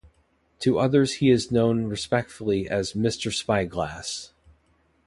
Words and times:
To 0.61 0.79
others 0.79 1.17
he 1.17 1.29
is 1.29 1.51
known 1.51 1.83
respectfully 1.85 2.67
as 2.67 2.93
'Mr 2.93 3.31
Spyglass. 3.31 4.33